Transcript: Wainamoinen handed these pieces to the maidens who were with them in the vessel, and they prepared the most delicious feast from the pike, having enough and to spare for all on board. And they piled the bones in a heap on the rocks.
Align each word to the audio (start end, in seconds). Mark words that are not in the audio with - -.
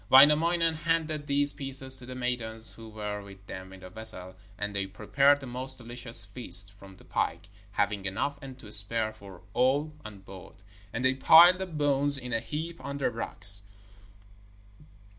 Wainamoinen 0.09 0.73
handed 0.73 1.27
these 1.27 1.53
pieces 1.53 1.99
to 1.99 2.07
the 2.07 2.15
maidens 2.15 2.71
who 2.73 2.89
were 2.89 3.21
with 3.21 3.45
them 3.45 3.71
in 3.71 3.81
the 3.81 3.89
vessel, 3.91 4.35
and 4.57 4.75
they 4.75 4.87
prepared 4.87 5.39
the 5.39 5.45
most 5.45 5.77
delicious 5.77 6.25
feast 6.25 6.73
from 6.73 6.97
the 6.97 7.03
pike, 7.05 7.49
having 7.73 8.05
enough 8.05 8.39
and 8.41 8.57
to 8.57 8.71
spare 8.71 9.13
for 9.13 9.43
all 9.53 9.93
on 10.03 10.17
board. 10.21 10.55
And 10.91 11.05
they 11.05 11.13
piled 11.13 11.59
the 11.59 11.67
bones 11.67 12.17
in 12.17 12.33
a 12.33 12.39
heap 12.39 12.83
on 12.83 12.97
the 12.97 13.11
rocks. 13.11 13.61